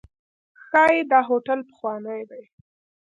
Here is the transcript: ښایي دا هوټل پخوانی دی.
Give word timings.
ښایي 0.65 1.01
دا 1.11 1.19
هوټل 1.29 1.59
پخوانی 1.69 2.21
دی. 2.29 2.43